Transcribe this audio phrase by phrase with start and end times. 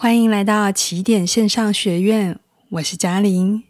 [0.00, 3.64] 欢迎来到起点线上学院，我是嘉玲。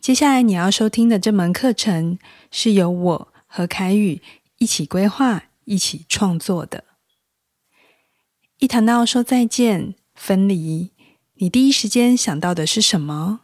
[0.00, 2.18] 接下来你要收听的这门课程
[2.50, 4.20] 是由我和凯宇
[4.58, 6.82] 一起规划、一起创作的。
[8.58, 10.90] 一谈到说再见、分离，
[11.34, 13.42] 你第一时间想到的是什么？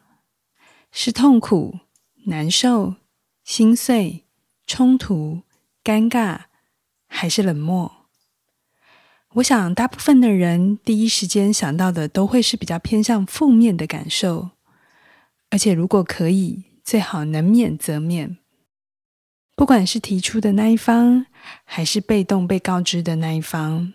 [0.90, 1.78] 是痛苦、
[2.26, 2.96] 难受、
[3.44, 4.24] 心碎、
[4.66, 5.42] 冲突、
[5.84, 6.40] 尴尬，
[7.06, 7.99] 还是冷漠？
[9.34, 14.50] 我想，大部分的人第一时间想到的都会是比较偏向负面的感受，
[15.50, 18.38] 而且如果可以，最好能免则免。
[19.54, 21.26] 不管是提出的那一方，
[21.64, 23.92] 还是被动被告知的那一方，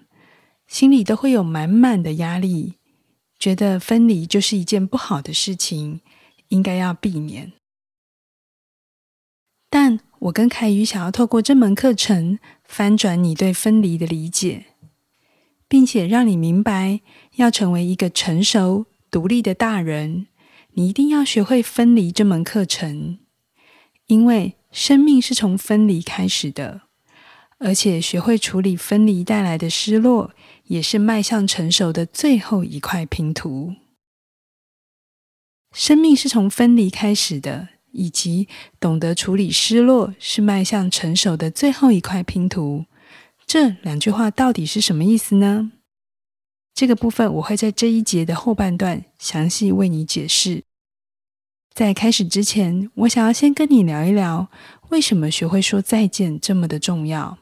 [0.67, 2.75] 心里都会有满满的压力，
[3.37, 5.99] 觉得分离就是一件不好的事情，
[6.47, 7.51] 应该要避免。
[9.69, 14.67] 但我跟凯宇想要透过这门课程，翻转你对分离的理解。
[15.75, 17.01] 并且让你明白，
[17.35, 20.27] 要成为一个成熟、独立的大人，
[20.75, 23.19] 你一定要学会分离这门课程。
[24.07, 26.83] 因为生命是从分离开始的，
[27.57, 30.31] 而且学会处理分离带来的失落，
[30.67, 33.73] 也是迈向成熟的最后一块拼图。
[35.73, 38.47] 生命是从分离开始的，以及
[38.79, 42.85] 懂得处理失落，是迈向成熟的最后一块拼图。
[43.47, 45.71] 这两句话到底是什么意思呢？
[46.73, 50.63] 这个部分我会在这一节的后半段详细为你解释。
[51.73, 54.49] 在开始之前，我想要先跟你聊一聊，
[54.89, 57.37] 为什么学会说再见这么的重要。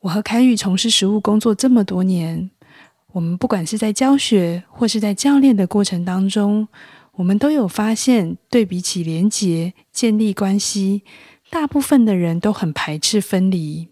[0.00, 2.50] 我和凯宇从事实务工作这么多年，
[3.12, 6.68] 我们不管是在教学或是在教练的过程当中，
[7.12, 11.02] 我们都有发现，对比起连结、建立关系，
[11.50, 13.88] 大部分的人都很排斥分离。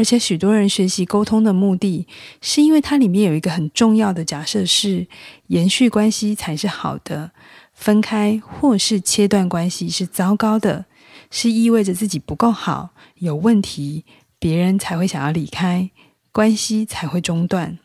[0.00, 2.06] 而且许多人学习沟通的目的，
[2.40, 5.06] 是因为它里面有一个很重要的假设是
[5.48, 7.32] 延续关系才是好的，
[7.74, 10.86] 分开或是切断关系是糟糕的，
[11.30, 14.06] 是意味着自己不够好，有问题，
[14.38, 15.90] 别人才会想要离开，
[16.32, 17.78] 关系才会中断。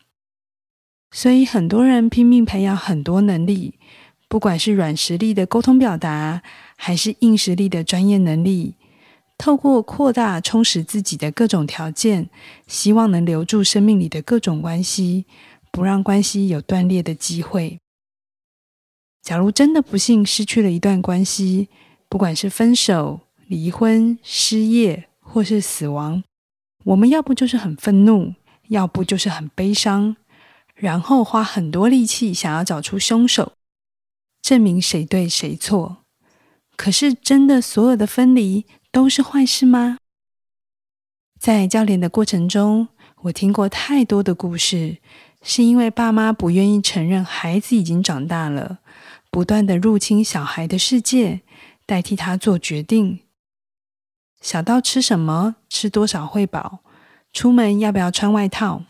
[1.10, 3.74] 所以很多人拼命培养很多能力，
[4.26, 6.40] 不管是软实力的沟通表达，
[6.76, 8.76] 还是硬实力的专业能力。
[9.38, 12.30] 透过扩大、充实自己的各种条件，
[12.66, 15.26] 希望能留住生命里的各种关系，
[15.70, 17.78] 不让关系有断裂的机会。
[19.22, 21.68] 假如真的不幸失去了一段关系，
[22.08, 26.22] 不管是分手、离婚、失业或是死亡，
[26.84, 28.34] 我们要不就是很愤怒，
[28.68, 30.16] 要不就是很悲伤，
[30.74, 33.52] 然后花很多力气想要找出凶手，
[34.40, 35.98] 证明谁对谁错。
[36.76, 38.64] 可是，真的所有的分离，
[38.96, 39.98] 都是坏事吗？
[41.38, 42.88] 在教练的过程中，
[43.24, 45.02] 我听过太多的故事，
[45.42, 48.78] 是因为爸妈不愿意承认孩子已经长大了，
[49.30, 51.42] 不断的入侵小孩的世界，
[51.84, 53.20] 代替他做决定。
[54.40, 56.78] 小到吃什么、吃多少会饱，
[57.34, 58.84] 出门要不要穿外套，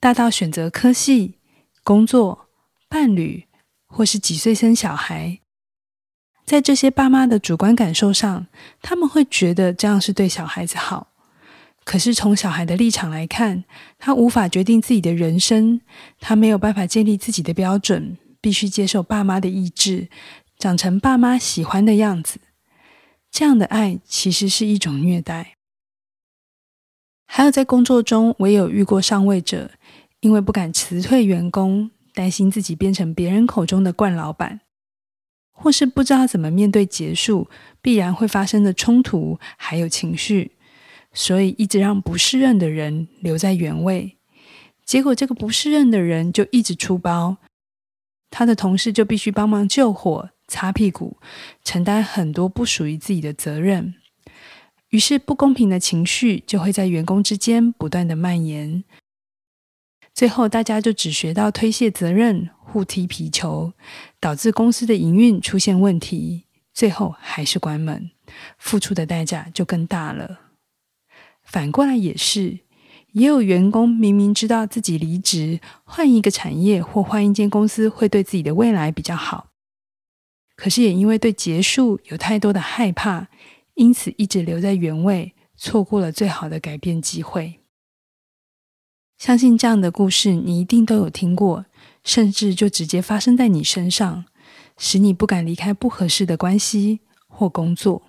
[0.00, 1.38] 大到选择科系、
[1.84, 2.48] 工作、
[2.88, 3.46] 伴侣，
[3.86, 5.38] 或是几岁生小孩。
[6.50, 8.48] 在这些爸妈的主观感受上，
[8.82, 11.06] 他们会觉得这样是对小孩子好。
[11.84, 13.62] 可是从小孩的立场来看，
[14.00, 15.80] 他无法决定自己的人生，
[16.18, 20.08] 他没有办法建立自己的标准，必须接受爸妈的意志，
[20.58, 22.40] 长成爸妈喜欢的样子。
[23.30, 25.54] 这样的爱其实是一种虐待。
[27.26, 29.70] 还有在工作中，我也有遇过上位者，
[30.18, 34.62] 因为不敢辞退员工，担心自己变成别人口中的惯老板。
[35.62, 37.50] 或是不知道怎么面对结束
[37.82, 40.52] 必然会发生的冲突，还有情绪，
[41.12, 44.16] 所以一直让不适任的人留在原位。
[44.86, 47.36] 结果这个不适任的人就一直出包，
[48.30, 51.18] 他的同事就必须帮忙救火、擦屁股，
[51.62, 53.94] 承担很多不属于自己的责任。
[54.88, 58.82] 于是不公平的情绪就会在员工之间不断的蔓延。
[60.14, 62.48] 最后大家就只学到推卸责任。
[62.70, 63.72] 互踢皮球，
[64.20, 68.10] 导致公司的营运出现问题，最后还是关门，
[68.58, 70.40] 付出的代价就更大了。
[71.42, 72.60] 反过来也是，
[73.12, 79.48] 也有员工明明知道自己离职，换一个产业或换一间公司会对自己的未来比较好，
[80.54, 83.26] 可是也因为对结束有太多的害怕，
[83.74, 87.58] 因此一直留在原位，错过了最好的改变机会。
[89.18, 91.66] 相信这样的故事你一定都有听过。
[92.04, 94.24] 甚至就直接发生在你身上，
[94.78, 98.02] 使你不敢离开不合适的关系或工作。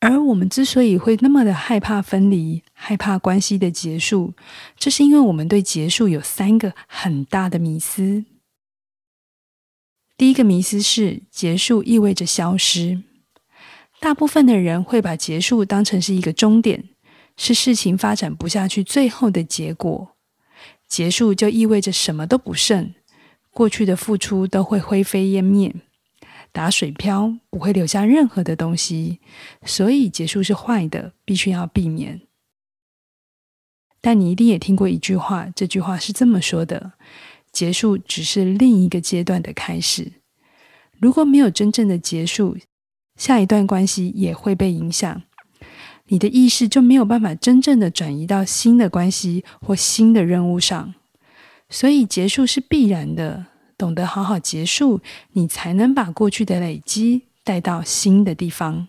[0.00, 4.32] 而我们之所以会那么的害怕分离，害怕关系的结束，
[4.78, 8.24] 这是因为我们对结束有三个很大的迷思。
[10.16, 13.02] 第一个迷思是结束意味着消失，
[14.00, 16.88] 大部分的人会把结束当成是一个终点，
[17.36, 20.16] 是事情发展不下去最后的结果。
[20.90, 22.92] 结束就意味着什么都不剩，
[23.50, 25.74] 过去的付出都会灰飞烟灭。
[26.50, 29.20] 打水漂不会留下任何的东西，
[29.64, 32.22] 所以结束是坏的，必须要避免。
[34.00, 36.94] 但你一定也听过一句话，这句话是这么说的：
[37.52, 40.14] 结束只是另一个阶段的开始。
[40.98, 42.56] 如果没有真正的结束，
[43.14, 45.22] 下一段关系也会被影响，
[46.10, 50.94] 你的意识就没有办法真正的转移到新的关系或新的任务上。
[51.68, 53.46] 所以结束是必然的。
[53.78, 55.00] 懂得好好结束，
[55.32, 58.88] 你才能把过去的累积带到新的地方。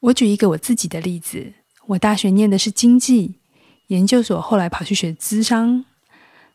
[0.00, 1.52] 我举一个我自己的例子：
[1.86, 3.36] 我大学念的是经济，
[3.86, 5.84] 研究所后来跑去学咨商。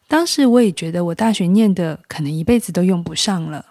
[0.10, 3.67] 当时我也觉得我大学念的可能一辈子都用不上了。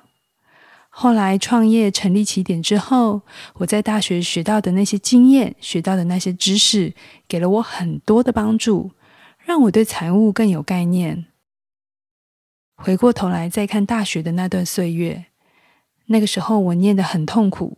[0.99, 3.21] 后来创业成立起点之后，
[3.57, 6.95] 我在大学学到的那些经验、学到的那些知识，
[7.29, 8.93] 给了我很多的帮助，
[9.45, 11.27] 让我对财务更有概念。
[12.77, 15.27] 回过头来再看大学的那段岁月，
[16.07, 17.77] 那个时候我念得很痛苦。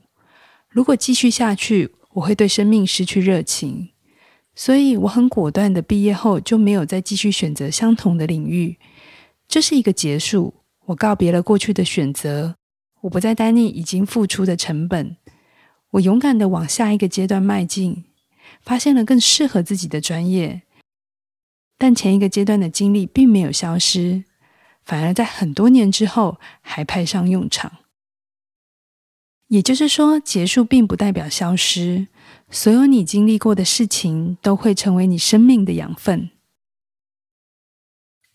[0.69, 3.89] 如果继续下去，我会对生命失去热情，
[4.55, 8.77] 所以我很果断的毕业后就没有再继续选择相同的领域。
[9.49, 10.55] 这是一个结束，
[10.85, 12.55] 我告别了过去的选择，
[13.03, 15.17] 我不再担念已经付出的成本，
[15.91, 18.05] 我勇敢的往下一个阶段迈进，
[18.63, 20.63] 发现了更适合自己的专业。
[21.77, 24.25] 但前一个阶段的经历并没有消失。
[24.85, 27.81] 反而在很多年之后还派上用场。
[29.49, 32.09] 也就是说，结束并不代表消失，
[32.49, 36.31] 所有你经历过的事情都会成为你生命的养分。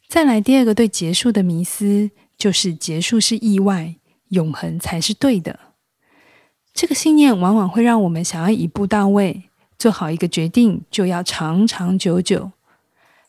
[0.07, 3.95] 再来第二个对结束的迷思，就是结束是意外，
[4.33, 5.57] 永恒才是对的。
[6.73, 9.43] 这个信念往往会让我们想要一步到位，
[9.77, 12.51] 做好一个决定就要长长久久，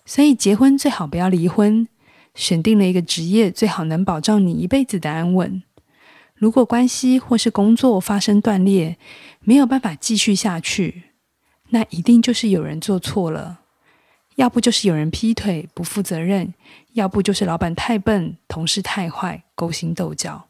[0.05, 1.87] 所以结婚最好不要离婚。
[2.35, 5.63] 选定了一个职业，最好能保障你一辈子的安稳。
[6.35, 8.97] 如果关系或是工作发生断裂，
[9.41, 11.05] 没有办法继续下去，
[11.69, 13.61] 那一定就是有人做错了，
[14.35, 16.53] 要不就是有人劈腿不负责任，
[16.95, 20.49] 要不就是老板太笨，同事太坏，勾心斗角。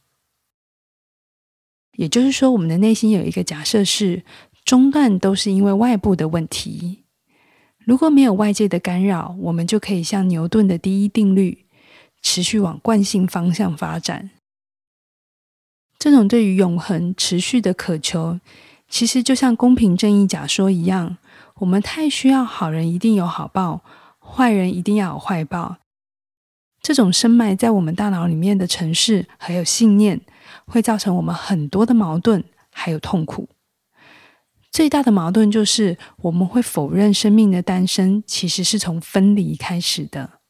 [1.97, 4.23] 也就是说，我们的内心有一个假设是，
[4.65, 7.05] 中断都是因为外部的问题。
[7.79, 11.65] 如果没有外界的干扰，我们就可以像牛顿的第一定律。
[12.27, 14.31] 持续往惯性方向发展，
[15.99, 18.41] 这种对于永恒持续的渴求，
[18.89, 21.19] 其实就像公平正义假说一样，
[21.57, 23.85] 我们太需要好人一定有好报，
[24.19, 25.77] 坏人一定要有坏报。
[26.85, 30.21] 这种深埋在我们大脑里面的城市还有信念，
[30.67, 33.49] 会造成我们很多的矛盾还有痛苦。
[34.71, 40.41] 最大的矛盾就是我们会否认生命的诞生其实是从分离开始的。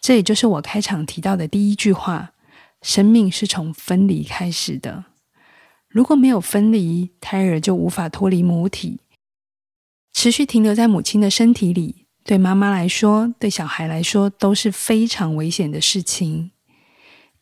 [0.00, 2.34] 这也就是我开场提到的第一句话：
[2.80, 5.06] 生命是从分离开始的。
[5.88, 9.00] 如果没有分离，胎儿就无法脱离母体，
[10.12, 12.03] 持续停留在母亲的身体里。
[12.24, 16.50] 对妈妈来说，对小孩来说都是非常危险的事情。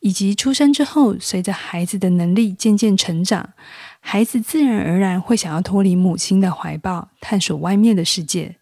[0.01, 3.53] 以及出生之后，随着孩子的能力渐渐成长，
[4.01, 8.57] 孩子自然而然会想要脱离母亲的怀抱，探索外面的世界。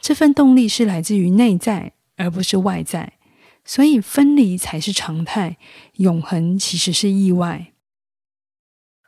[0.00, 3.12] 这份动力是来自于内在，而不是外在。
[3.66, 5.58] 所以分离才是常态，
[5.96, 7.72] 永恒其实是意外。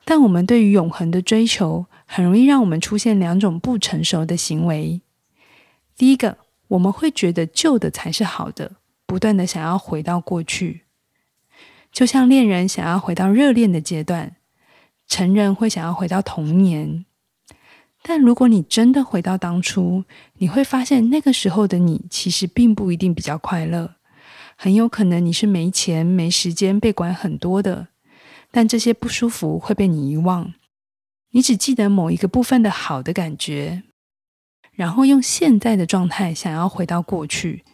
[0.05, 5.01] 但我们对于永恒的追求，很容易让我们出现两种不成熟的行为。
[5.97, 6.37] 第一个，
[6.71, 8.73] 我们会觉得旧的才是好的，
[9.07, 10.83] 不断的想要回到过去，
[11.93, 14.37] 就像恋人想要回到热恋的阶段，
[15.09, 17.05] 成人会想要回到童年。
[18.03, 23.97] 但如果你真的回到当初，你会发现那个时候的你，其实并不一定比较快乐。
[24.57, 27.89] 很有可能你是没钱、没时间、被管很多的，
[28.51, 30.55] 但这些不舒服会被你遗忘，
[31.33, 33.83] 你只记得某一个部分的好的感觉，
[34.81, 37.67] 然后用现在的状态想要回到过去，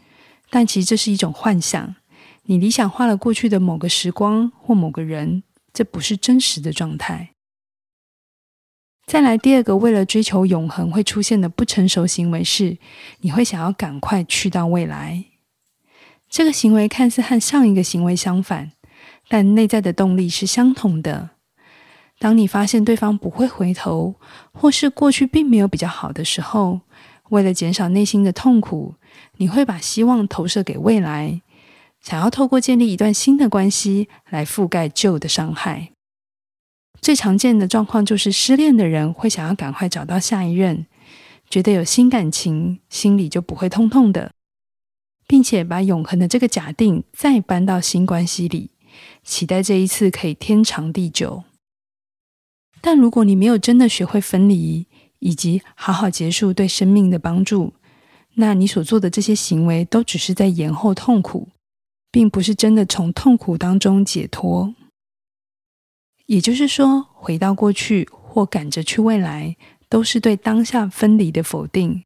[0.50, 1.94] 但其实这是一种幻想，
[2.46, 7.30] 你理想化了过去的某个时光或某个人，这不是真实的状态。
[9.06, 12.76] 再来第二个，为了追求永恒会出现的不成熟行为是，
[13.20, 15.26] 你会想要赶快去到未来。
[16.28, 18.72] 这个行为看似和上一个行为相反，
[19.28, 21.30] 但内在的动力是相同的。
[22.18, 24.16] 当你发现对方不会回头，
[24.50, 26.80] 或是过去并没有比较好的时候，
[27.30, 28.94] 为了减少内心的痛苦，
[29.36, 31.42] 你会把希望投射给未来，
[32.00, 35.92] 想要透过建立一段新的关系来覆盖旧的伤害。
[37.00, 40.86] 最常见的状况就是失恋的人会想要赶快找到下一任，
[41.48, 44.32] 觉得有新感情，心里就不会痛痛的，
[45.26, 48.70] 并且把永恒的这个假定再搬到新关系里，
[49.22, 51.44] 期待这一次可以天长地久。
[52.80, 54.86] 但如果你没有真的学会分离，
[55.20, 57.74] 以及好好结束对生命的帮助，
[58.34, 61.48] 那你所做的这些行为都只是在延后痛苦，
[62.10, 64.74] 并不是真的从痛苦当中解脱。
[66.26, 69.56] 也就是说，回到过去或赶着去未来，
[69.88, 72.02] 都是对当下分离的否定，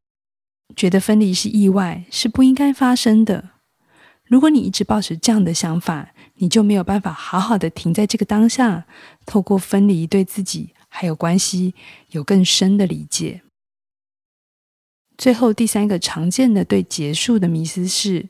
[0.75, 3.49] 觉得分离是意外，是不应该发生的。
[4.23, 8.85] 如果你一直抱持这样的想法，你就没有办法好好的停在这个当下，
[9.25, 11.73] 透过分离对自己还有关系
[12.11, 13.41] 有更深的理解。
[15.17, 18.29] 最后第三个常见的对结束的迷思是，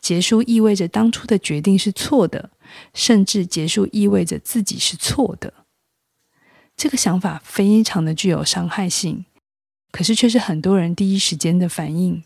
[0.00, 2.48] 结束意味着当初的决定是错的，
[2.94, 5.52] 甚至结束意味着自己是错的。
[6.74, 9.26] 这个想法非常的具有伤害性，
[9.92, 12.24] 可是却是很多人第一时间的反应。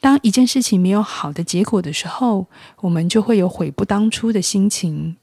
[0.00, 2.48] 当一件事情没有好的结果的时候，
[2.80, 5.16] 我们就会有悔不当初的心情，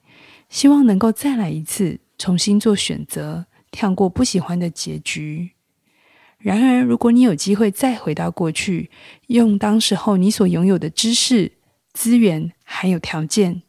[0.47, 5.51] 希望能够再来一次，重新做选择，跳过不喜欢的结局。
[6.37, 8.89] 然而，如果你有机会再回到过去，
[9.27, 11.51] 用当时候你所拥有的知识、
[11.91, 13.63] 资源还有条件，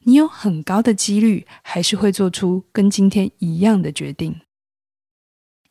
[0.00, 4.40] 你有很高的几率还是会做出跟今天一样的决定。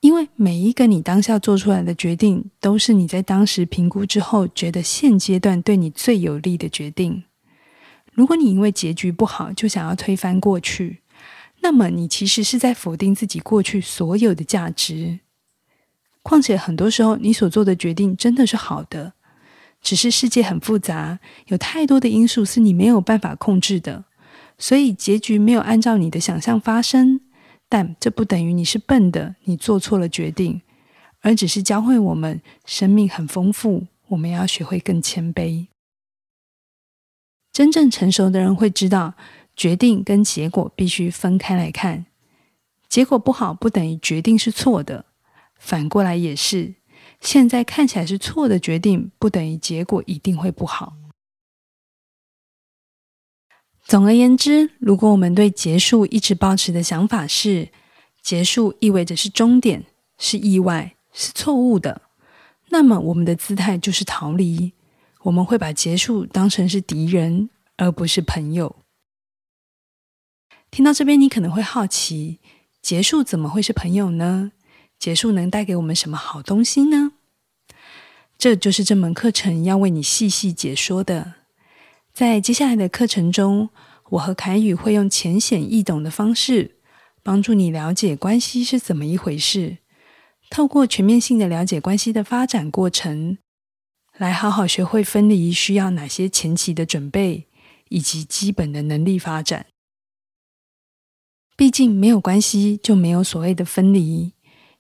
[0.01, 7.25] 因为每一个你当下做出来的决定，都是你在当时评估之后觉得现阶段对你最有利的决定。
[8.13, 11.01] 如果你因为结局不好就想要推翻过去，
[11.61, 15.19] 那么你其实是在否定自己过去所有的价值。
[16.21, 19.13] 况且很多时候你所做的决定真的是好的，
[19.81, 24.05] 只是世界很复杂，有太多的因素是你没有办法控制的，
[24.57, 27.21] 所以结局没有按照你的想象发生。
[27.67, 30.61] 但这不等于你是笨的，你做错了决定，
[31.21, 35.67] 而只是教会我们生命很丰富，我们要学会更谦卑。
[37.53, 39.13] 真正成熟的人会知道，
[39.59, 42.05] 决定跟结果必须分开来看。
[42.87, 45.03] 结果不好不等于决定是错的，
[45.59, 46.75] 反过来也是。
[47.19, 50.93] 现在看起来是错的决定，不等于结果一定会不好。
[53.83, 57.67] 总而言之，如果我们对结束一直抱持的想法是
[58.21, 59.83] 结束意味着是终点、
[60.17, 62.03] 是意外、是错误的，
[62.69, 64.71] 那么我们的姿态就是逃离。
[65.23, 68.77] 我们会把结束当成是敌人，而不是朋友。
[70.71, 72.39] 听到这边，你可能会好奇：
[72.81, 74.51] 结束怎么会是朋友呢？
[74.97, 77.13] 结束能带给我们什么好东西呢？
[78.37, 81.33] 这就是这门课程要为你细细解说的。
[82.13, 83.69] 在接下来的课程中，
[84.11, 86.75] 我和凯宇会用浅显易懂的方式，
[87.23, 89.79] 帮助你了解关系是怎么一回事。
[90.49, 93.37] 透过全面性的了解关系的发展过程，
[94.17, 97.47] 来好好学会分离需要哪些前期的准备，
[97.89, 99.65] 以及基本的能力发展。
[101.59, 104.31] 毕竟没有关系就没有所谓的分离，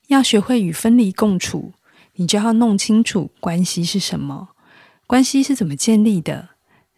[0.07, 1.73] 要学会与分离共处，
[2.13, 4.51] 你就要弄清楚关系是什么，
[5.05, 6.51] 关系是怎么建立的。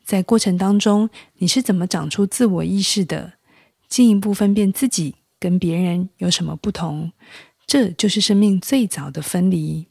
[0.05, 1.09] 在过程当中，
[1.39, 3.33] 你是怎么长出自我意识的？
[3.89, 7.11] 进一步分辨自己跟别人有什么不同，
[7.65, 9.87] 这就是生命最早的分离，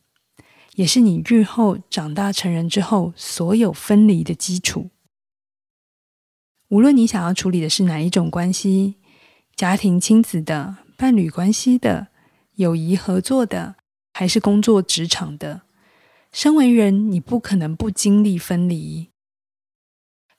[0.77, 4.91] 也是你日后长大成人之后所有分离的基础。
[6.69, 8.95] 无论你想要处理的是哪一种关系，
[9.61, 12.07] 家庭、亲子的、伴侣关系的、
[12.55, 13.75] 友谊合作的，
[14.15, 15.61] 还是工作职场的，
[16.33, 19.11] 身为人，你不可能不经历分离。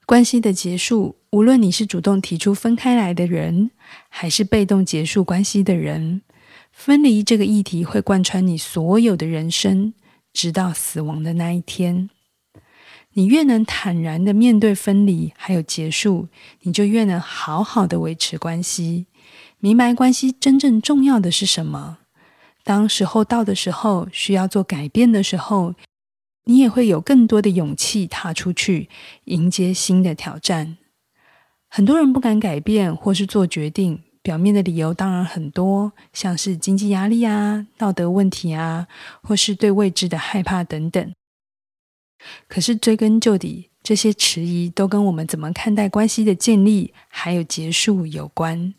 [0.08, 3.70] 关系的结束，无论你是主动提出分开来的人，
[4.10, 6.24] 还是被动结束关系的人，
[6.72, 9.94] 分离这个议题会贯穿你所有的人生，
[10.34, 12.10] 直到死亡的那一天。
[13.13, 16.30] 你越能坦然的面对分离还有结束，
[16.62, 19.06] 你就越能好好的维持关系，
[19.63, 22.00] 明白关系真正重要的是什么。
[22.63, 25.75] 当时候到的时候，需要做改变的时候，
[26.46, 28.89] 你也会有更多的勇气踏出去，
[29.25, 30.77] 迎接新的挑战。
[31.70, 38.88] 很多人不敢改变或是做决定，表面的理由当然很多，像是经济压力啊、道德问题啊，
[39.22, 41.13] 或是对未知的害怕等等。
[42.48, 48.74] 可是追根究底，这些迟疑都跟我们怎么看待关系的建立还有结束有关。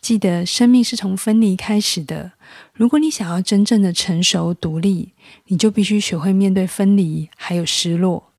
[0.00, 2.32] 记得生命是从分离开始的。
[2.72, 5.12] 如果你想要真正的成熟独立，
[5.46, 8.32] 你就必须学会面对分离，还有失落。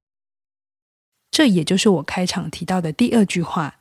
[1.29, 3.75] 这也就是我开场提到的第二句话：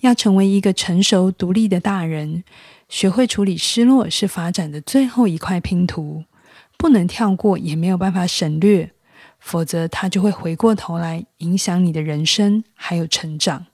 [0.00, 2.44] 要成为一个成熟独立的大人，
[2.88, 6.24] 学会处理失落是发展的最后一块拼图，
[6.76, 8.92] 不能跳过，也没有办法省略，
[9.40, 13.66] 否则它就会回过头来影响你的人生还有成长。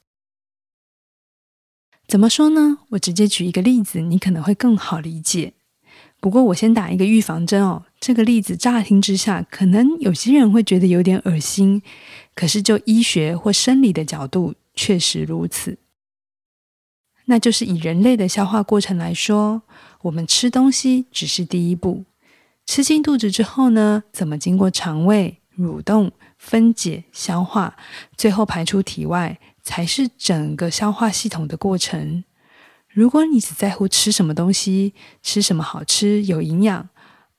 [2.11, 2.79] 怎么说呢？
[2.89, 5.53] 我直接举一个例子，你可能会更好理解。
[6.19, 7.85] 不过我先打一个预防针哦。
[8.01, 11.81] 这个例子乍听之下，可能有些人会觉得有点恶心，
[12.35, 15.79] 可是就医学或生理的角度，确实如此。
[17.27, 19.63] 那就是以人类的消化过程来说，
[20.03, 22.03] 我们吃东西只是第一步，
[22.67, 27.77] 吃进肚子之后呢，怎么经过肠胃蠕动、分解、消化，
[28.17, 29.39] 最后排出体外。
[29.71, 32.25] 才是整个消化系统的过程。
[32.89, 36.89] 如果你只在乎吃什么东西，吃什么好吃有营养，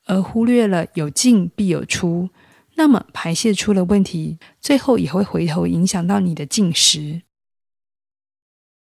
[0.05, 2.29] 而忽略了有进必有出，
[2.75, 7.23] 那么排泄出了问题，最后也会回头影响到你的进食。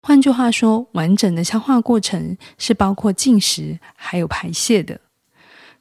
[0.03, 5.01] 换句话说，完整的消化过程是包括进食还有排泄的。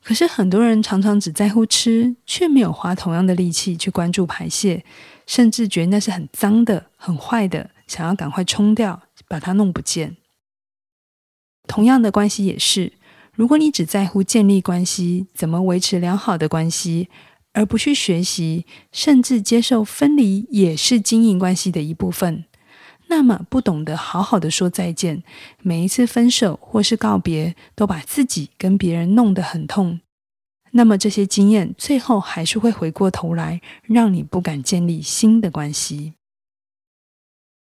[0.03, 4.85] 可是很多人常常只在乎吃，却没有花同样的力气去关注排泄。
[5.27, 10.17] 甚至觉得那是很脏的、很坏的，想要赶快冲掉，把它弄不见。
[11.69, 12.95] 同样的关系也是，
[13.33, 17.09] 如果你只在乎建立关系，怎么维持良好的关系，
[17.53, 22.45] 而不去学习，甚至接受分离也是经营关系的一部分，
[23.11, 25.25] 那么不懂得好好的说再见，
[25.63, 30.01] 每一次分手或是告别，都把自己跟别人弄得很痛。
[30.71, 36.15] 那么这些经验最后还是会回过头来，让你不敢建立新的关系。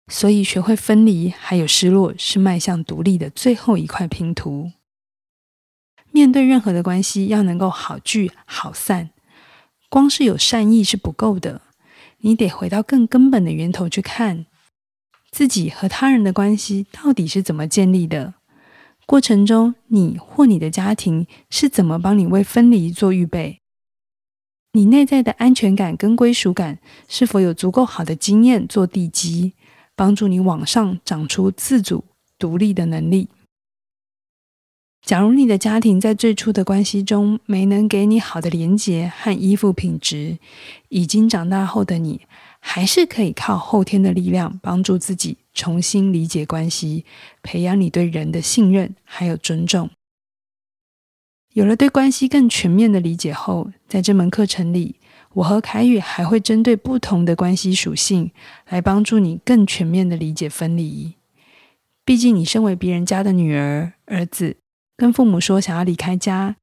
[0.08, 4.72] 所以，学会分离还有失落，是迈向独立的最后一块拼图。
[6.12, 9.10] 面对任何的关系，要能够好聚好散，
[9.90, 11.62] 光是有善意是不够的，
[12.20, 14.46] 你得回到更根本的源头去看，
[15.34, 18.36] 自己和他人的关系到底是怎么建立的。
[19.08, 23.60] 过程中，你或你的家庭是怎么帮你为分离做预备？
[24.74, 29.54] 你内在的安全感跟归属感是否有足够好的经验做地基，
[29.96, 32.04] 帮助你往上长出自主
[32.38, 33.28] 独立的能力？
[35.02, 40.38] 假如你的家庭在最初的关系中没能给你好的连结和依附品质，
[40.90, 42.22] 已经长大后的你，
[42.66, 45.38] 还是可以靠后天的力量帮助自己。
[45.54, 47.06] 重新理解关系，
[47.44, 49.92] 培养你对人的信任还有尊重。
[51.52, 54.96] 有了对关系更全面的理解后，在这门课程里，
[55.34, 58.32] 我和凯宇还会针对不同的关系属性
[58.70, 61.14] 来帮助你更全面的理解分离。
[62.04, 64.58] 毕竟，你身为别人家的女儿、儿子，
[64.98, 66.56] 跟父母说想要离开家，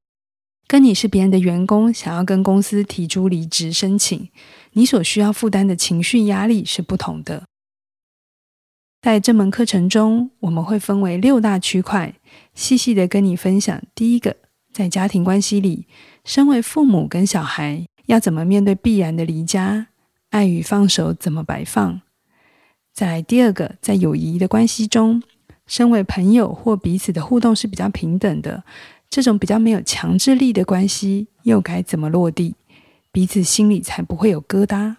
[0.67, 4.27] 跟你是别人的员工，想要跟公司提出离职申请，
[4.73, 7.43] 你所需要负担的情绪压力是不同的。
[9.01, 12.13] 在这门课程中，我们会分为六大区块，
[12.53, 13.81] 细细的跟你分享。
[13.95, 14.37] 第一个，
[14.71, 15.87] 在家庭关系里，
[16.23, 19.87] 身为父母跟小孩要怎么面对必然的离家，
[20.29, 22.01] 爱与放手怎么摆放。
[22.93, 25.23] 再来第二个，在友谊的关系中，
[25.65, 28.63] 身为朋友或彼此的互动是比较平等的，
[29.09, 32.55] 这种比较没有强制力的关系又该怎么落地，
[33.11, 34.95] 彼此心里才不会有疙瘩。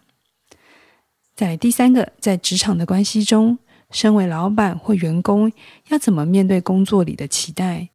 [1.35, 3.59] 在第三个，在职场的关系中。
[3.91, 5.53] 身为老板或员工，
[5.91, 7.91] 要怎么面对工作里的期待？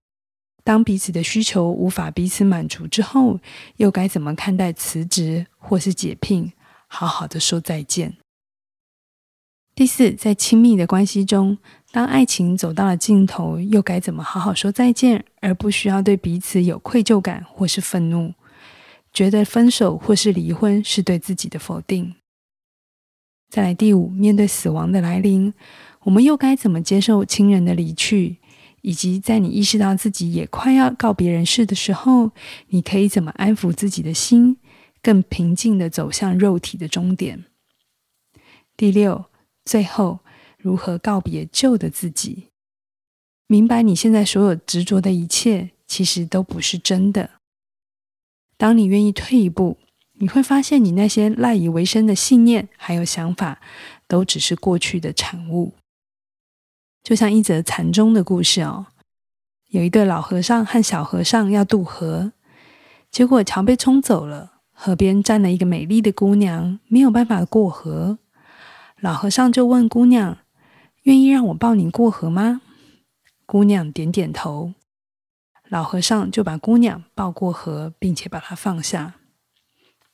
[0.64, 3.40] 当彼此的需求无法彼此满足之后，
[3.78, 6.54] 又该怎么看待辞职或是解聘？
[6.86, 8.16] 好好的说再见。
[9.74, 11.58] 第四，在亲密的关系中，
[11.92, 18.32] 当爱情走到了尽头，又该怎么好好说再见，而不需要对彼此有愧疚感或是愤怒，
[19.14, 22.16] 觉得分手或是离婚是对自己的否定？
[23.50, 25.54] 再来第五，面对死亡的来临。
[26.02, 28.38] 我们又该怎么接受亲人的离去？
[28.82, 32.32] 以及在你意识到自己也快要告别人世的时候，
[32.68, 34.58] 你可以怎么安抚自己的心，
[35.02, 37.46] 更平静地走向肉体的终点？
[38.78, 39.26] 第六，
[39.66, 40.20] 最后
[40.58, 42.50] 如何告别旧的自己？
[43.48, 47.37] 明白你现在所有执着的一切，其实都不是真的。
[48.58, 49.78] 当你愿意退一步，
[50.14, 53.60] 你会发现你那些赖以为生的信念还有想法，
[54.08, 55.74] 都只是过去的产物。
[57.04, 58.88] 就像一则禅宗的故事哦，
[59.70, 62.34] 有一对老和尚和小和尚要渡河，
[63.12, 68.18] 结果桥被冲走了，河边站了一个美丽的姑娘，没有办法过河。
[69.00, 70.40] 老和尚就问姑娘
[71.04, 72.62] ：“愿意让我抱你过河吗？”
[73.46, 74.74] 姑娘点点头，
[75.70, 79.16] 老和尚就把姑娘抱过河，并且把她放下。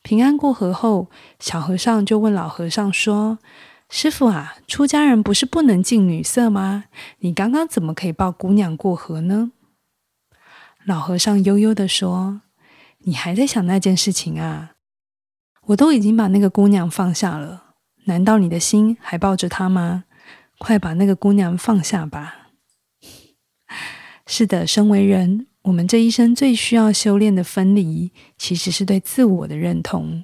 [0.01, 3.39] 平安过河后，小和尚就问老和尚说
[3.89, 6.85] ：“师傅啊，出家人不是不能近女色吗？
[7.19, 9.51] 你刚刚怎么可以抱姑娘过河呢？”
[10.85, 12.41] 老和尚悠悠地说
[13.05, 14.71] ：“你还在想那件事情啊？
[15.67, 20.03] 我都已经把那个姑娘放下了，难道你的心还抱着她吗？
[20.57, 22.39] 快把那个姑娘放下吧。”
[24.25, 30.23] 是的，身为人，我们这一生最需要修炼的分离，其实是对自我的认同。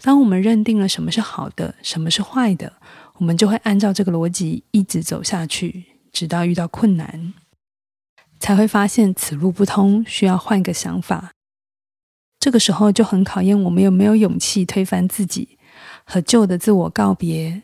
[0.00, 2.74] 当我们认定了什么是好的，什么是坏的，
[3.14, 7.34] 我们就会按照这个逻辑一直走下去，直到遇到困难，
[8.38, 11.32] 才会发现此路不通，需要换个想法。
[12.38, 15.58] 这个时候就很考验我们有没有勇气推翻自己，
[16.04, 17.62] 和旧的自我告别，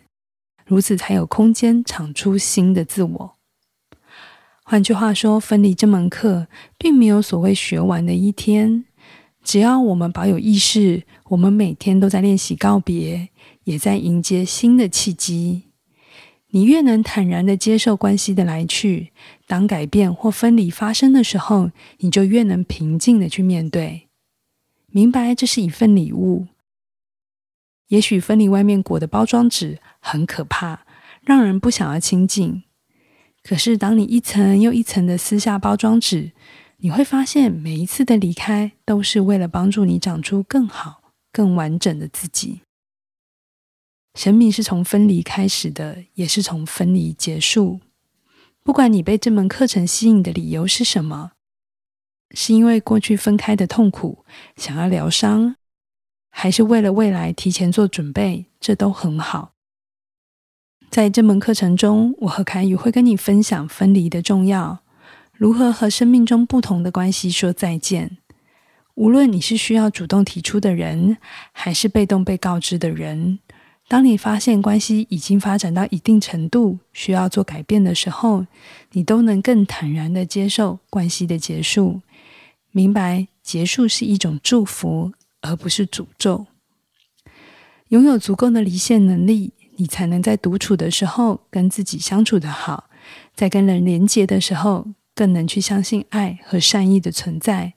[0.66, 3.33] 如此才有空间长出新的自我。
[4.66, 6.48] 换句话说，分离这门课
[6.78, 8.86] 并没有所谓学完的一天。
[9.42, 13.28] 只要我们保有意识，我们每天都在练习告别，
[13.64, 15.64] 也在迎接新的契机。
[16.48, 19.12] 你越能坦然地接受关系的来去，
[19.46, 24.08] 当改变或分离发生的时候，你就越能平静地去面对，
[24.86, 26.46] 明白这是一份礼物。
[27.88, 30.86] 也许分离外面裹的包装纸很可怕，
[31.20, 32.63] 让人不想要亲近。
[33.46, 36.32] 可是，当你一层又一层的撕下包装纸，
[36.78, 42.62] 你会发现，每一次的离开都是为了帮助你长出更好、更完整的自己。
[44.14, 47.80] 生命是从分离开始的，也是从分离结束。
[48.62, 51.32] 不管你被这门课程吸引的理由是什么，
[52.34, 54.24] 是因为过去分开的痛苦，
[54.56, 55.56] 想要疗伤，
[56.30, 59.53] 还是为了未来提前做准备，这都很好。
[60.94, 64.78] 在这门课程中，我和凯宇会跟你分享分离的重要，
[65.32, 68.18] 如何和生命中不同的关系说再见。
[68.94, 71.16] 无论你是需要主动提出的人，
[71.50, 73.40] 还是被动被告知的人，
[73.88, 78.46] 当你发现关系已经发展到一定程度，需要做改变的时候，
[78.92, 82.02] 你都能更坦然的接受关系的结束，
[82.70, 86.46] 明白结束是一种祝福，而不是诅咒。
[87.88, 89.53] 拥有足够的离线能力。
[89.76, 92.88] 你才能在独处的时候跟自己相处得好，
[93.34, 97.74] 在跟人连结的时候，更能去相信爱和善意的存在。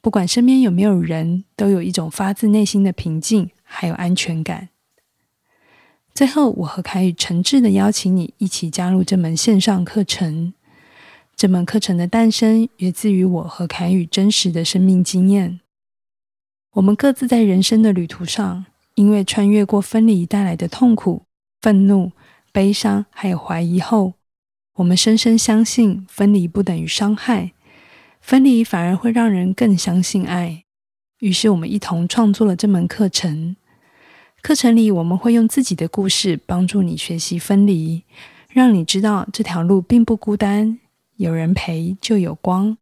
[0.00, 4.68] 不管身边有没有人，都有一种发自内心的平静，还有安全感。
[6.14, 10.54] 最后，我和凯宇诚挚的邀请你一起加入这门线上课程。
[11.36, 15.60] 这门课程的诞生源自于我和凯宇真实的生命经验。
[16.72, 18.66] 我们各自在人生的旅途上。
[18.98, 21.22] 因为穿越过分离带来的痛苦、
[21.60, 22.10] 愤怒、
[22.50, 24.14] 悲伤，还有怀疑后，
[24.74, 27.52] 我们深深相信分离不等于伤害，
[28.20, 30.64] 分离反而会让人更相信爱。
[31.20, 33.54] 于是，我们一同创作了这门课程。
[34.42, 38.02] 课程里，我们会用自己的故事帮助你学习分离，
[38.50, 40.80] 让你知道这条路并不孤单，
[41.18, 42.76] 有人陪就有光，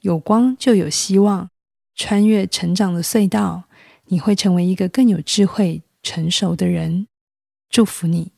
[0.00, 1.48] 有光就有希望，
[1.94, 3.62] 穿越成长的隧道。
[4.10, 7.06] 你会成为一个更有智慧、成熟的人。
[7.68, 8.32] 祝福你。